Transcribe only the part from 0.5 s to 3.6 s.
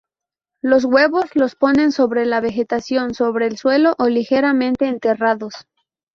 Sus huevos los ponen sobre la vegetación, sobre el